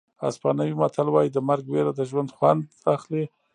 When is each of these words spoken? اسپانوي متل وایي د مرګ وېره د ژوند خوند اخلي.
اسپانوي 0.29 0.73
متل 0.81 1.07
وایي 1.11 1.29
د 1.33 1.37
مرګ 1.49 1.65
وېره 1.69 1.91
د 1.95 2.01
ژوند 2.09 2.29
خوند 2.35 2.61
اخلي. 2.95 3.23